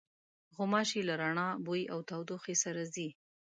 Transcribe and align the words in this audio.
غوماشې 0.55 1.01
له 1.09 1.13
رڼا، 1.21 1.49
بوی 1.65 1.81
او 1.93 1.99
تودوخې 2.09 2.55
سره 2.63 2.81
ځي. 2.93 3.09